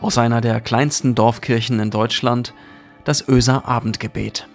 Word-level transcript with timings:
aus 0.00 0.18
einer 0.18 0.40
der 0.40 0.60
kleinsten 0.60 1.14
Dorfkirchen 1.14 1.80
in 1.80 1.90
Deutschland, 1.90 2.54
das 3.04 3.26
Öser 3.28 3.66
Abendgebet. 3.66 4.48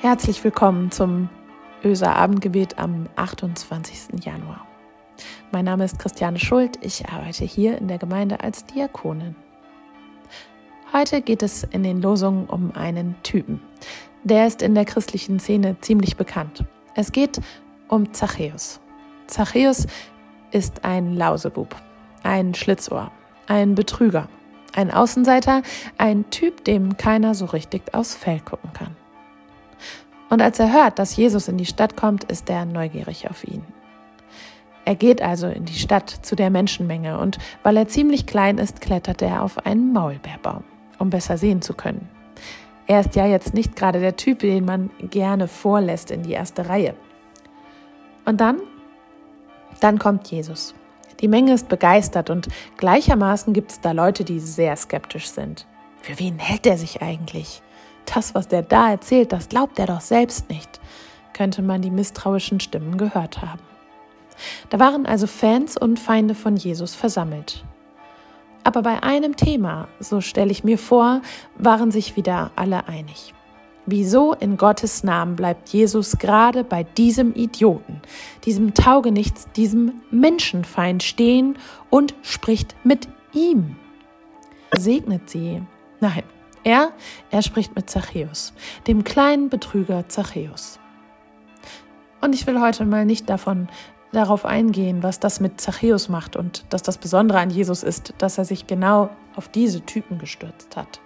Herzlich 0.00 0.44
willkommen 0.44 0.90
zum 0.90 1.28
Öser 1.82 2.14
Abendgebet 2.14 2.78
am 2.78 3.08
28. 3.16 4.24
Januar. 4.24 4.66
Mein 5.52 5.64
Name 5.64 5.84
ist 5.84 5.98
Christiane 5.98 6.38
Schuld, 6.38 6.78
ich 6.82 7.08
arbeite 7.08 7.44
hier 7.44 7.78
in 7.78 7.88
der 7.88 7.98
Gemeinde 7.98 8.40
als 8.40 8.66
Diakonin. 8.66 9.34
Heute 10.92 11.22
geht 11.22 11.42
es 11.42 11.64
in 11.64 11.82
den 11.82 12.02
Losungen 12.02 12.46
um 12.46 12.72
einen 12.74 13.16
Typen. 13.22 13.60
Der 14.22 14.46
ist 14.46 14.62
in 14.62 14.74
der 14.74 14.84
christlichen 14.84 15.40
Szene 15.40 15.76
ziemlich 15.80 16.16
bekannt. 16.16 16.64
Es 16.94 17.12
geht 17.12 17.40
um 17.88 18.12
Zachäus. 18.12 18.80
Zachäus 19.26 19.86
ist 20.50 20.84
ein 20.84 21.14
Lausebub, 21.14 21.74
ein 22.22 22.54
Schlitzohr, 22.54 23.10
ein 23.46 23.74
Betrüger, 23.74 24.28
ein 24.74 24.90
Außenseiter, 24.90 25.62
ein 25.98 26.30
Typ, 26.30 26.64
dem 26.64 26.96
keiner 26.96 27.34
so 27.34 27.46
richtig 27.46 27.94
aufs 27.94 28.14
Feld 28.14 28.44
gucken 28.44 28.72
kann. 28.72 28.96
Und 30.28 30.42
als 30.42 30.58
er 30.58 30.72
hört, 30.72 30.98
dass 30.98 31.16
Jesus 31.16 31.48
in 31.48 31.56
die 31.56 31.66
Stadt 31.66 31.96
kommt, 31.96 32.24
ist 32.24 32.50
er 32.50 32.64
neugierig 32.64 33.30
auf 33.30 33.44
ihn. 33.44 33.62
Er 34.84 34.94
geht 34.94 35.20
also 35.20 35.48
in 35.48 35.64
die 35.64 35.74
Stadt 35.74 36.10
zu 36.10 36.36
der 36.36 36.50
Menschenmenge 36.50 37.18
und 37.18 37.38
weil 37.62 37.76
er 37.76 37.88
ziemlich 37.88 38.26
klein 38.26 38.58
ist, 38.58 38.80
klettert 38.80 39.20
er 39.20 39.42
auf 39.42 39.66
einen 39.66 39.92
Maulbeerbaum, 39.92 40.62
um 40.98 41.10
besser 41.10 41.38
sehen 41.38 41.60
zu 41.60 41.74
können. 41.74 42.08
Er 42.86 43.00
ist 43.00 43.16
ja 43.16 43.26
jetzt 43.26 43.52
nicht 43.52 43.74
gerade 43.74 43.98
der 43.98 44.14
Typ, 44.14 44.38
den 44.38 44.64
man 44.64 44.90
gerne 45.10 45.48
vorlässt 45.48 46.12
in 46.12 46.22
die 46.22 46.32
erste 46.32 46.68
Reihe. 46.68 46.94
Und 48.26 48.40
dann, 48.40 48.60
dann 49.80 49.98
kommt 49.98 50.28
Jesus. 50.28 50.74
Die 51.20 51.28
Menge 51.28 51.54
ist 51.54 51.68
begeistert 51.68 52.28
und 52.28 52.48
gleichermaßen 52.76 53.54
gibt 53.54 53.72
es 53.72 53.80
da 53.80 53.92
Leute, 53.92 54.24
die 54.24 54.38
sehr 54.38 54.76
skeptisch 54.76 55.28
sind. 55.28 55.66
Für 56.02 56.18
wen 56.18 56.38
hält 56.38 56.66
er 56.66 56.76
sich 56.76 57.00
eigentlich? 57.00 57.62
Das, 58.04 58.34
was 58.34 58.48
der 58.48 58.62
da 58.62 58.90
erzählt, 58.90 59.32
das 59.32 59.48
glaubt 59.48 59.78
er 59.78 59.86
doch 59.86 60.02
selbst 60.02 60.50
nicht, 60.50 60.80
könnte 61.32 61.62
man 61.62 61.80
die 61.80 61.90
misstrauischen 61.90 62.60
Stimmen 62.60 62.98
gehört 62.98 63.40
haben. 63.40 63.62
Da 64.68 64.78
waren 64.78 65.06
also 65.06 65.26
Fans 65.26 65.76
und 65.76 65.98
Feinde 65.98 66.34
von 66.34 66.56
Jesus 66.56 66.94
versammelt. 66.94 67.64
Aber 68.64 68.82
bei 68.82 69.02
einem 69.02 69.36
Thema, 69.36 69.88
so 70.00 70.20
stelle 70.20 70.50
ich 70.50 70.64
mir 70.64 70.78
vor, 70.78 71.22
waren 71.56 71.90
sich 71.90 72.16
wieder 72.16 72.50
alle 72.56 72.88
einig. 72.88 73.32
Wieso 73.86 74.32
in 74.32 74.56
Gottes 74.56 75.04
Namen 75.04 75.36
bleibt 75.36 75.68
Jesus 75.68 76.18
gerade 76.18 76.64
bei 76.64 76.82
diesem 76.82 77.34
Idioten, 77.34 78.02
diesem 78.44 78.74
Taugenichts, 78.74 79.48
diesem 79.52 80.02
Menschenfeind 80.10 81.04
stehen 81.04 81.56
und 81.88 82.14
spricht 82.22 82.74
mit 82.84 83.08
ihm? 83.32 83.76
Segnet 84.76 85.30
sie. 85.30 85.62
Nein, 86.00 86.24
er, 86.64 86.90
er 87.30 87.42
spricht 87.42 87.76
mit 87.76 87.88
Zachäus, 87.88 88.52
dem 88.88 89.04
kleinen 89.04 89.50
Betrüger 89.50 90.08
Zachäus. 90.08 90.80
Und 92.20 92.34
ich 92.34 92.44
will 92.48 92.60
heute 92.60 92.84
mal 92.84 93.06
nicht 93.06 93.30
davon 93.30 93.68
darauf 94.10 94.44
eingehen, 94.44 95.04
was 95.04 95.20
das 95.20 95.38
mit 95.38 95.60
Zachäus 95.60 96.08
macht 96.08 96.34
und 96.34 96.64
dass 96.70 96.82
das 96.82 96.98
Besondere 96.98 97.38
an 97.38 97.50
Jesus 97.50 97.84
ist, 97.84 98.14
dass 98.18 98.36
er 98.36 98.44
sich 98.44 98.66
genau 98.66 99.10
auf 99.36 99.48
diese 99.48 99.82
Typen 99.82 100.18
gestürzt 100.18 100.76
hat. 100.76 101.00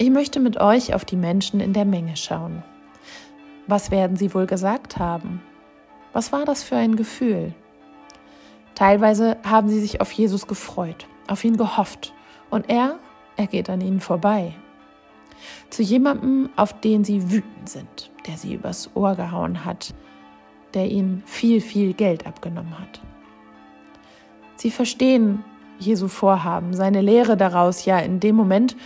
Ich 0.00 0.10
möchte 0.10 0.38
mit 0.38 0.60
euch 0.60 0.94
auf 0.94 1.04
die 1.04 1.16
Menschen 1.16 1.58
in 1.58 1.72
der 1.72 1.84
Menge 1.84 2.16
schauen. 2.16 2.62
Was 3.66 3.90
werden 3.90 4.16
sie 4.16 4.32
wohl 4.32 4.46
gesagt 4.46 4.96
haben? 4.96 5.42
Was 6.12 6.30
war 6.30 6.44
das 6.44 6.62
für 6.62 6.76
ein 6.76 6.94
Gefühl? 6.94 7.52
Teilweise 8.76 9.38
haben 9.42 9.68
sie 9.68 9.80
sich 9.80 10.00
auf 10.00 10.12
Jesus 10.12 10.46
gefreut, 10.46 11.08
auf 11.26 11.42
ihn 11.42 11.56
gehofft 11.56 12.14
und 12.48 12.70
er, 12.70 13.00
er 13.36 13.48
geht 13.48 13.68
an 13.68 13.80
ihnen 13.80 13.98
vorbei. 13.98 14.54
Zu 15.68 15.82
jemandem, 15.82 16.48
auf 16.54 16.80
den 16.80 17.02
sie 17.02 17.32
wütend 17.32 17.68
sind, 17.68 18.12
der 18.28 18.36
sie 18.36 18.54
übers 18.54 18.90
Ohr 18.94 19.16
gehauen 19.16 19.64
hat, 19.64 19.94
der 20.74 20.88
ihnen 20.88 21.24
viel, 21.26 21.60
viel 21.60 21.92
Geld 21.92 22.24
abgenommen 22.24 22.78
hat. 22.78 23.00
Sie 24.54 24.70
verstehen 24.70 25.42
Jesu 25.80 26.06
Vorhaben, 26.06 26.72
seine 26.72 27.00
Lehre 27.00 27.36
daraus 27.36 27.84
ja 27.84 27.98
in 27.98 28.20
dem 28.20 28.36
Moment 28.36 28.76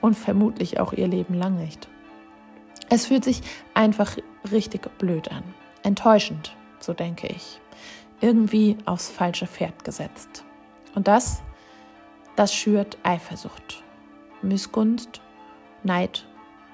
und 0.00 0.14
vermutlich 0.14 0.80
auch 0.80 0.92
ihr 0.92 1.08
Leben 1.08 1.34
lang 1.34 1.56
nicht. 1.56 1.88
Es 2.88 3.06
fühlt 3.06 3.24
sich 3.24 3.42
einfach 3.74 4.16
richtig 4.50 4.88
blöd 4.98 5.30
an, 5.30 5.44
enttäuschend, 5.82 6.56
so 6.80 6.92
denke 6.92 7.28
ich, 7.28 7.60
irgendwie 8.20 8.76
aufs 8.84 9.08
falsche 9.08 9.46
Pferd 9.46 9.84
gesetzt. 9.84 10.44
Und 10.94 11.08
das, 11.08 11.42
das 12.36 12.54
schürt 12.54 12.98
Eifersucht, 13.02 13.82
Missgunst, 14.42 15.20
Neid 15.82 16.26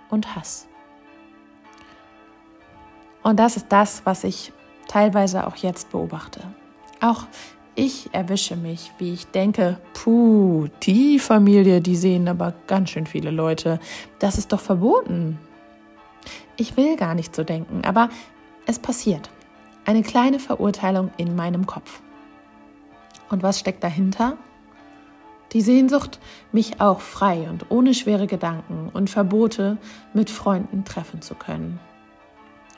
und 0.08 0.34
Hass. 0.34 0.68
Und 3.22 3.38
das 3.40 3.56
ist 3.56 3.66
das, 3.70 4.06
was 4.06 4.24
ich 4.24 4.52
teilweise 4.88 5.46
auch 5.46 5.56
jetzt 5.56 5.90
beobachte. 5.90 6.40
Auch 7.00 7.26
ich 7.76 8.08
erwische 8.12 8.56
mich, 8.56 8.90
wie 8.98 9.12
ich 9.12 9.26
denke, 9.26 9.78
puh, 9.92 10.66
die 10.82 11.18
Familie, 11.18 11.80
die 11.80 11.94
sehen 11.94 12.26
aber 12.26 12.54
ganz 12.66 12.90
schön 12.90 13.06
viele 13.06 13.30
Leute. 13.30 13.78
Das 14.18 14.38
ist 14.38 14.52
doch 14.52 14.60
verboten. 14.60 15.38
Ich 16.56 16.76
will 16.76 16.96
gar 16.96 17.14
nicht 17.14 17.36
so 17.36 17.44
denken, 17.44 17.82
aber 17.84 18.08
es 18.66 18.78
passiert. 18.78 19.30
Eine 19.84 20.02
kleine 20.02 20.38
Verurteilung 20.38 21.10
in 21.18 21.36
meinem 21.36 21.66
Kopf. 21.66 22.00
Und 23.30 23.42
was 23.42 23.60
steckt 23.60 23.84
dahinter? 23.84 24.38
Die 25.52 25.60
Sehnsucht, 25.60 26.18
mich 26.52 26.80
auch 26.80 27.00
frei 27.00 27.48
und 27.48 27.70
ohne 27.70 27.94
schwere 27.94 28.26
Gedanken 28.26 28.90
und 28.92 29.10
Verbote 29.10 29.76
mit 30.14 30.30
Freunden 30.30 30.84
treffen 30.84 31.22
zu 31.22 31.34
können. 31.34 31.78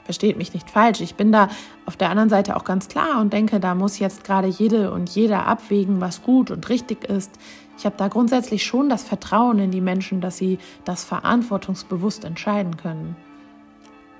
Versteht 0.09 0.39
mich 0.39 0.55
nicht 0.55 0.71
falsch. 0.71 1.03
Ich 1.03 1.17
bin 1.17 1.33
da 1.33 1.51
auf 1.85 1.99
der 1.99 2.09
anderen 2.09 2.31
Seite 2.31 2.57
auch 2.57 2.65
ganz 2.65 2.89
klar 2.89 3.21
und 3.21 3.35
denke, 3.35 3.61
da 3.61 3.75
muss 3.75 3.99
jetzt 3.99 4.25
gerade 4.25 4.49
jede 4.49 4.91
und 4.91 5.11
jeder 5.11 5.45
abwägen, 5.47 6.01
was 6.01 6.23
gut 6.23 6.51
und 6.51 6.67
richtig 6.71 7.05
ist. 7.05 7.39
Ich 7.77 7.85
habe 7.85 7.97
da 7.99 8.09
grundsätzlich 8.09 8.65
schon 8.65 8.89
das 8.89 9.03
Vertrauen 9.03 9.59
in 9.59 9.71
die 9.71 9.83
Menschen, 9.83 10.23
dass 10.23 10.39
sie 10.39 10.61
das 10.87 11.05
verantwortungsbewusst 11.05 12.25
entscheiden 12.25 12.79
können. 12.79 13.17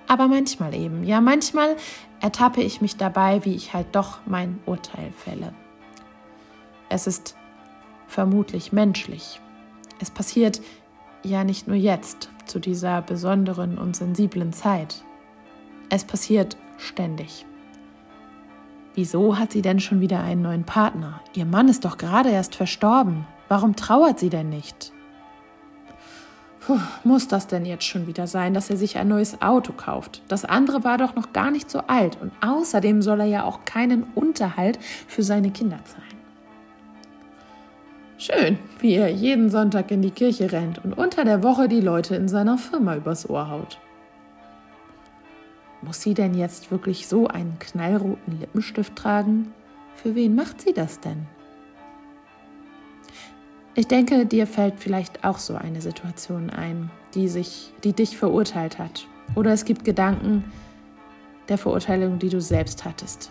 Aber 0.09 0.29
manchmal 0.29 0.75
eben, 0.75 1.05
ja, 1.05 1.23
manchmal 1.23 1.75
ertappe 2.21 2.61
ich 2.61 2.83
mich 2.83 2.99
dabei, 2.99 3.47
wie 3.47 3.55
ich 3.55 3.73
halt 3.73 3.87
doch 3.93 4.19
mein 4.27 4.59
Urteil 4.67 5.11
fälle. 5.17 5.55
Es 6.91 7.07
ist 7.07 7.35
vermutlich 8.09 8.73
menschlich. 8.73 9.41
Es 10.01 10.11
passiert 10.11 10.61
ja 11.23 11.45
nicht 11.45 11.67
nur 11.67 11.79
jetzt, 11.79 12.29
zu 12.45 12.59
dieser 12.59 13.01
besonderen 13.01 13.79
und 13.79 13.97
sensiblen 13.97 14.53
Zeit. 14.53 15.03
Es 15.91 16.05
passiert 16.05 16.57
ständig. 16.77 17.47
Wieso 18.95 19.39
hat 19.39 19.53
sie 19.53 19.63
denn 19.63 19.81
schon 19.81 20.01
wieder 20.01 20.21
einen 20.21 20.43
neuen 20.43 20.65
Partner? 20.65 21.21
Ihr 21.35 21.45
Mann 21.45 21.69
ist 21.69 21.85
doch 21.85 21.99
gerade 21.99 22.31
erst 22.31 22.57
verstorben. 22.57 23.27
Warum 23.49 23.77
trauert 23.77 24.19
sie 24.19 24.29
denn 24.29 24.49
nicht? 24.49 24.93
Puh, 26.61 26.79
muss 27.05 27.29
das 27.29 27.47
denn 27.47 27.65
jetzt 27.65 27.85
schon 27.85 28.07
wieder 28.07 28.27
sein, 28.27 28.53
dass 28.53 28.69
er 28.69 28.77
sich 28.77 28.99
ein 28.99 29.09
neues 29.09 29.41
Auto 29.41 29.73
kauft? 29.73 30.23
Das 30.29 30.45
andere 30.45 30.85
war 30.85 30.99
doch 30.99 31.15
noch 31.15 31.33
gar 31.33 31.51
nicht 31.51 31.71
so 31.71 31.79
alt 31.87 32.19
und 32.21 32.33
außerdem 32.43 33.01
soll 33.01 33.21
er 33.21 33.27
ja 33.27 33.45
auch 33.45 33.65
keinen 33.65 34.03
Unterhalt 34.15 34.79
für 35.07 35.23
seine 35.23 35.51
Kinder 35.51 35.79
zahlen. 35.85 36.05
Schön, 38.19 38.59
wie 38.81 38.95
er 38.97 39.09
jeden 39.09 39.49
Sonntag 39.49 39.91
in 39.93 40.03
die 40.03 40.11
Kirche 40.11 40.51
rennt 40.51 40.85
und 40.85 40.93
unter 40.93 41.25
der 41.25 41.43
Woche 41.43 41.69
die 41.69 41.81
Leute 41.81 42.17
in 42.17 42.29
seiner 42.29 42.59
Firma 42.59 42.97
übers 42.97 43.31
Ohr 43.31 43.49
haut. 43.49 43.79
Muss 45.83 46.03
sie 46.03 46.15
denn 46.15 46.35
jetzt 46.35 46.71
wirklich 46.71 47.07
so 47.07 47.29
einen 47.29 47.59
knallroten 47.59 48.41
Lippenstift 48.41 48.97
tragen? 48.97 49.53
Für 49.95 50.15
wen 50.15 50.35
macht 50.35 50.61
sie 50.61 50.73
das 50.73 51.01
denn? 51.01 51.27
Ich 53.75 53.87
denke, 53.87 54.27
dir 54.27 54.49
fällt 54.49 54.81
vielleicht 54.81 55.25
auch 55.25 55.39
so 55.39 55.55
eine 55.55 55.81
Situation 55.81 56.51
ein, 56.51 56.91
die 57.15 57.29
sich, 57.29 57.73
die 57.85 57.93
dich 57.93 58.17
verurteilt 58.17 58.79
hat. 58.79 59.07
Oder 59.37 59.53
es 59.53 59.65
gibt 59.65 59.85
Gedanken 59.85 60.45
der 61.49 61.59
Verurteilung, 61.59 62.19
die 62.19 62.29
du 62.29 62.41
selbst 62.41 62.85
hattest. 62.85 63.31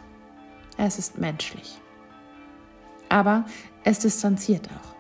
Es 0.78 1.00
ist 1.00 1.18
menschlich. 1.18 1.80
Aber 3.10 3.46
es 3.84 4.00
distanziert 4.00 4.70
auch. 4.70 4.98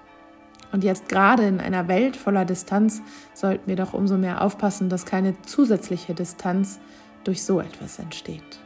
Und 0.73 0.83
jetzt 0.83 1.07
gerade 1.07 1.47
in 1.47 1.61
einer 1.61 1.87
Welt 1.87 2.17
voller 2.17 2.43
Distanz 2.43 3.01
sollten 3.33 3.67
wir 3.67 3.77
doch 3.77 3.93
umso 3.93 4.17
mehr 4.17 4.41
aufpassen, 4.41 4.89
dass 4.89 5.05
keine 5.05 5.41
zusätzliche 5.43 6.13
Distanz 6.13 6.79
durch 7.27 7.43
so 7.43 7.59
etwas 7.59 7.99
entsteht. 7.99 8.59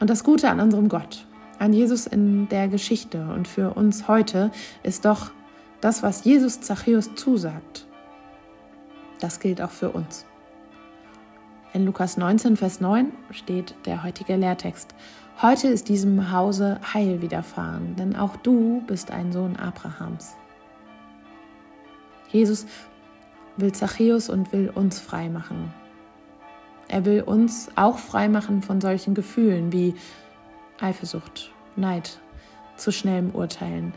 Und 0.00 0.08
das 0.08 0.24
Gute 0.24 0.48
an 0.48 0.58
unserem 0.58 0.88
Gott, 0.88 1.26
an 1.58 1.72
Jesus 1.72 2.06
in 2.06 2.48
der 2.48 2.66
Geschichte 2.68 3.28
und 3.28 3.46
für 3.46 3.74
uns 3.74 4.08
heute 4.08 4.50
ist 4.82 5.04
doch 5.04 5.30
das, 5.80 6.02
was 6.02 6.24
Jesus 6.24 6.60
Zachäus 6.60 7.14
zusagt. 7.14 7.86
Das 9.20 9.38
gilt 9.38 9.60
auch 9.60 9.70
für 9.70 9.90
uns. 9.90 10.24
In 11.74 11.84
Lukas 11.84 12.16
19, 12.16 12.56
Vers 12.56 12.80
9 12.80 13.12
steht 13.30 13.74
der 13.86 14.02
heutige 14.02 14.36
Lehrtext. 14.36 14.94
Heute 15.40 15.68
ist 15.68 15.88
diesem 15.88 16.32
Hause 16.32 16.80
Heil 16.92 17.22
widerfahren, 17.22 17.96
denn 17.96 18.16
auch 18.16 18.36
du 18.36 18.82
bist 18.86 19.10
ein 19.10 19.32
Sohn 19.32 19.56
Abrahams. 19.56 20.34
Jesus 22.30 22.66
will 23.56 23.72
Zachäus 23.72 24.28
und 24.28 24.52
will 24.52 24.70
uns 24.70 24.98
frei 24.98 25.28
machen. 25.28 25.72
Er 26.92 27.06
will 27.06 27.22
uns 27.22 27.70
auch 27.74 27.96
frei 27.96 28.28
machen 28.28 28.60
von 28.60 28.82
solchen 28.82 29.14
Gefühlen 29.14 29.72
wie 29.72 29.94
Eifersucht, 30.78 31.50
Neid, 31.74 32.20
zu 32.76 32.92
schnellem 32.92 33.30
Urteilen. 33.30 33.94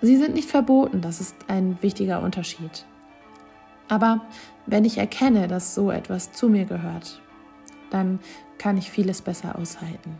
Sie 0.00 0.16
sind 0.16 0.32
nicht 0.32 0.48
verboten, 0.48 1.02
das 1.02 1.20
ist 1.20 1.36
ein 1.48 1.76
wichtiger 1.82 2.22
Unterschied. 2.22 2.86
Aber 3.88 4.22
wenn 4.64 4.86
ich 4.86 4.96
erkenne, 4.96 5.46
dass 5.46 5.74
so 5.74 5.90
etwas 5.90 6.32
zu 6.32 6.48
mir 6.48 6.64
gehört, 6.64 7.20
dann 7.90 8.18
kann 8.56 8.78
ich 8.78 8.90
vieles 8.90 9.20
besser 9.20 9.58
aushalten. 9.58 10.16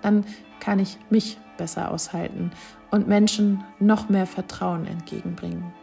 Dann 0.00 0.24
kann 0.60 0.78
ich 0.78 0.96
mich 1.10 1.36
besser 1.58 1.90
aushalten 1.90 2.52
und 2.90 3.06
Menschen 3.06 3.64
noch 3.78 4.08
mehr 4.08 4.26
Vertrauen 4.26 4.86
entgegenbringen, 4.86 5.74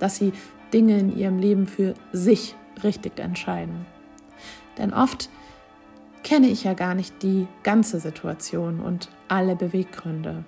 dass 0.00 0.16
sie 0.16 0.32
Dinge 0.72 0.98
in 0.98 1.16
ihrem 1.16 1.38
Leben 1.38 1.68
für 1.68 1.94
sich 2.10 2.56
richtig 2.82 3.20
entscheiden. 3.20 3.86
Denn 4.78 4.92
oft 4.92 5.28
kenne 6.22 6.48
ich 6.48 6.64
ja 6.64 6.74
gar 6.74 6.94
nicht 6.94 7.22
die 7.22 7.46
ganze 7.62 8.00
Situation 8.00 8.80
und 8.80 9.08
alle 9.28 9.56
Beweggründe. 9.56 10.44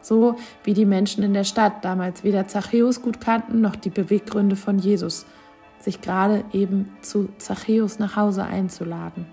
So 0.00 0.36
wie 0.64 0.74
die 0.74 0.86
Menschen 0.86 1.22
in 1.22 1.34
der 1.34 1.44
Stadt 1.44 1.84
damals 1.84 2.24
weder 2.24 2.46
Zachäus 2.48 3.02
gut 3.02 3.20
kannten, 3.20 3.60
noch 3.60 3.76
die 3.76 3.90
Beweggründe 3.90 4.56
von 4.56 4.78
Jesus, 4.78 5.26
sich 5.78 6.00
gerade 6.00 6.44
eben 6.52 6.90
zu 7.02 7.28
Zachäus 7.38 7.98
nach 7.98 8.16
Hause 8.16 8.44
einzuladen. 8.44 9.26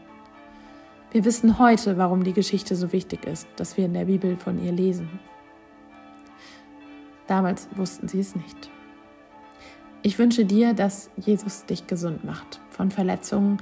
Wir 1.12 1.24
wissen 1.24 1.60
heute, 1.60 1.98
warum 1.98 2.24
die 2.24 2.34
Geschichte 2.34 2.76
so 2.76 2.92
wichtig 2.92 3.26
ist, 3.26 3.48
dass 3.56 3.78
wir 3.78 3.86
in 3.86 3.94
der 3.94 4.06
Bibel 4.06 4.38
von 4.38 4.62
ihr 4.64 4.72
lesen. 4.72 5.20
Damals 7.28 7.70
wussten 7.76 8.08
sie 8.08 8.20
es 8.20 8.36
nicht. 8.36 8.70
Ich 10.02 10.20
wünsche 10.20 10.46
dir, 10.46 10.74
dass 10.74 11.10
Jesus 11.16 11.66
dich 11.66 11.88
gesund 11.88 12.24
macht 12.24 12.60
von 12.70 12.92
Verletzungen, 12.92 13.58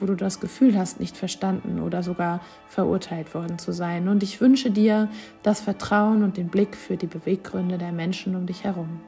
wo 0.00 0.06
du 0.06 0.14
das 0.14 0.40
Gefühl 0.40 0.78
hast, 0.78 1.00
nicht 1.00 1.16
verstanden 1.16 1.80
oder 1.80 2.02
sogar 2.02 2.40
verurteilt 2.68 3.34
worden 3.34 3.58
zu 3.58 3.72
sein. 3.72 4.08
Und 4.08 4.22
ich 4.22 4.40
wünsche 4.40 4.70
dir 4.70 5.08
das 5.42 5.60
Vertrauen 5.60 6.22
und 6.22 6.36
den 6.36 6.48
Blick 6.48 6.76
für 6.76 6.96
die 6.96 7.06
Beweggründe 7.06 7.78
der 7.78 7.92
Menschen 7.92 8.36
um 8.36 8.46
dich 8.46 8.64
herum. 8.64 9.00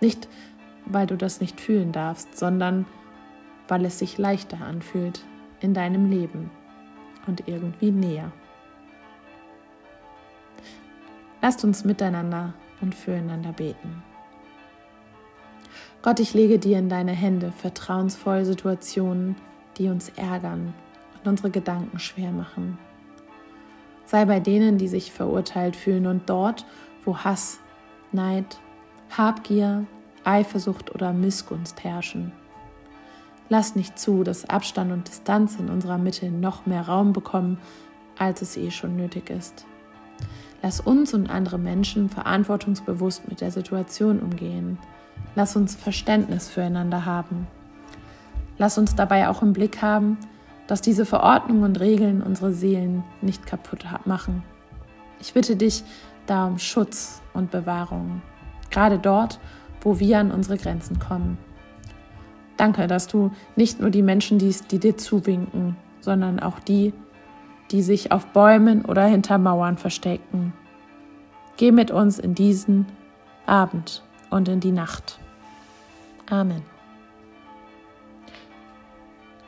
Nicht, 0.00 0.28
weil 0.86 1.06
du 1.06 1.16
das 1.16 1.40
nicht 1.40 1.60
fühlen 1.60 1.92
darfst, 1.92 2.38
sondern 2.38 2.86
weil 3.68 3.84
es 3.84 3.98
sich 3.98 4.18
leichter 4.18 4.60
anfühlt 4.60 5.24
in 5.60 5.74
deinem 5.74 6.10
Leben 6.10 6.50
und 7.26 7.46
irgendwie 7.46 7.90
näher. 7.90 8.32
Lasst 11.40 11.64
uns 11.64 11.84
miteinander 11.84 12.54
und 12.80 12.94
füreinander 12.94 13.52
beten. 13.52 14.02
Gott, 16.02 16.18
ich 16.18 16.34
lege 16.34 16.58
dir 16.58 16.78
in 16.78 16.88
deine 16.88 17.12
Hände 17.12 17.52
vertrauensvoll 17.52 18.44
Situationen, 18.44 19.36
die 19.78 19.88
uns 19.88 20.10
ärgern 20.10 20.74
und 21.18 21.28
unsere 21.28 21.50
Gedanken 21.50 21.98
schwer 21.98 22.32
machen. 22.32 22.78
Sei 24.04 24.24
bei 24.24 24.40
denen, 24.40 24.78
die 24.78 24.88
sich 24.88 25.12
verurteilt 25.12 25.76
fühlen 25.76 26.06
und 26.06 26.28
dort, 26.28 26.66
wo 27.04 27.16
Hass, 27.18 27.60
Neid, 28.12 28.58
Habgier, 29.16 29.86
Eifersucht 30.24 30.94
oder 30.94 31.12
Missgunst 31.12 31.82
herrschen. 31.82 32.32
Lass 33.48 33.76
nicht 33.76 33.98
zu, 33.98 34.22
dass 34.24 34.48
Abstand 34.48 34.92
und 34.92 35.08
Distanz 35.08 35.56
in 35.56 35.68
unserer 35.68 35.98
Mitte 35.98 36.30
noch 36.30 36.66
mehr 36.66 36.88
Raum 36.88 37.12
bekommen, 37.12 37.58
als 38.18 38.42
es 38.42 38.56
eh 38.56 38.70
schon 38.70 38.96
nötig 38.96 39.30
ist. 39.30 39.66
Lass 40.62 40.80
uns 40.80 41.12
und 41.12 41.28
andere 41.28 41.58
Menschen 41.58 42.08
verantwortungsbewusst 42.08 43.28
mit 43.28 43.40
der 43.40 43.50
Situation 43.50 44.20
umgehen. 44.20 44.78
Lass 45.34 45.56
uns 45.56 45.74
Verständnis 45.74 46.48
füreinander 46.48 47.04
haben. 47.04 47.46
Lass 48.62 48.78
uns 48.78 48.94
dabei 48.94 49.28
auch 49.28 49.42
im 49.42 49.52
Blick 49.52 49.82
haben, 49.82 50.18
dass 50.68 50.80
diese 50.80 51.04
Verordnungen 51.04 51.64
und 51.64 51.80
Regeln 51.80 52.22
unsere 52.22 52.52
Seelen 52.52 53.02
nicht 53.20 53.44
kaputt 53.44 53.84
machen. 54.04 54.44
Ich 55.20 55.34
bitte 55.34 55.56
dich 55.56 55.82
da 56.26 56.46
um 56.46 56.60
Schutz 56.60 57.22
und 57.34 57.50
Bewahrung, 57.50 58.22
gerade 58.70 59.00
dort, 59.00 59.40
wo 59.80 59.98
wir 59.98 60.20
an 60.20 60.30
unsere 60.30 60.58
Grenzen 60.58 61.00
kommen. 61.00 61.38
Danke, 62.56 62.86
dass 62.86 63.08
du 63.08 63.32
nicht 63.56 63.80
nur 63.80 63.90
die 63.90 64.00
Menschen 64.00 64.38
siehst, 64.38 64.70
die 64.70 64.78
dir 64.78 64.96
zuwinken, 64.96 65.76
sondern 65.98 66.38
auch 66.38 66.60
die, 66.60 66.92
die 67.72 67.82
sich 67.82 68.12
auf 68.12 68.26
Bäumen 68.26 68.84
oder 68.84 69.06
hinter 69.06 69.38
Mauern 69.38 69.76
verstecken. 69.76 70.52
Geh 71.56 71.72
mit 71.72 71.90
uns 71.90 72.20
in 72.20 72.36
diesen 72.36 72.86
Abend 73.44 74.04
und 74.30 74.48
in 74.48 74.60
die 74.60 74.70
Nacht. 74.70 75.18
Amen. 76.30 76.71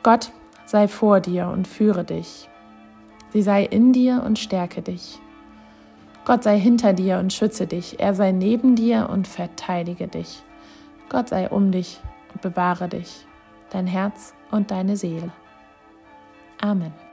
Gott 0.05 0.31
sei 0.65 0.87
vor 0.87 1.19
dir 1.19 1.47
und 1.47 1.67
führe 1.67 2.03
dich. 2.03 2.47
Sie 3.33 3.41
sei 3.41 3.63
in 3.63 3.91
dir 3.91 4.21
und 4.23 4.37
stärke 4.37 4.83
dich. 4.83 5.17
Gott 6.25 6.43
sei 6.43 6.59
hinter 6.59 6.93
dir 6.93 7.17
und 7.17 7.33
schütze 7.33 7.65
dich. 7.65 7.99
Er 7.99 8.13
sei 8.13 8.31
neben 8.31 8.75
dir 8.75 9.09
und 9.09 9.27
verteidige 9.27 10.07
dich. 10.07 10.43
Gott 11.09 11.29
sei 11.29 11.49
um 11.49 11.71
dich 11.71 11.99
und 12.31 12.43
bewahre 12.43 12.87
dich, 12.87 13.25
dein 13.71 13.87
Herz 13.87 14.35
und 14.51 14.69
deine 14.69 14.95
Seele. 14.95 15.31
Amen. 16.61 17.04